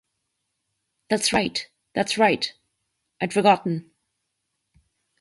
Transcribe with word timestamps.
That's 1.11 1.31
right, 1.31 1.69
that's 1.93 2.17
right— 2.17 2.51
I'd 3.21 3.33
forgotten. 3.33 3.91